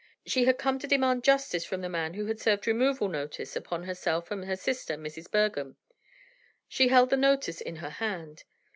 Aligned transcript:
She 0.25 0.45
had 0.45 0.57
come 0.57 0.79
to 0.79 0.87
demand 0.87 1.23
justice 1.23 1.63
from 1.63 1.81
the 1.81 1.87
man 1.87 2.15
who 2.15 2.25
had 2.25 2.39
served 2.39 2.65
removal 2.65 3.07
notice 3.07 3.55
upon 3.55 3.83
herself 3.83 4.31
and 4.31 4.45
her 4.45 4.55
sister, 4.55 4.95
Mrs. 4.95 5.29
Bergham. 5.29 5.75
She 6.67 6.87
held 6.87 7.11
the 7.11 7.17
notice 7.17 7.61
in 7.61 7.75
her 7.75 7.89
hand. 7.91 8.43